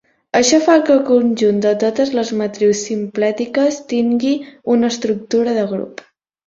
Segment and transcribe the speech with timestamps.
[0.37, 4.35] Això fa que el conjunt de totes les matrius simplèctiques tingui
[4.79, 6.09] una estructura de grup.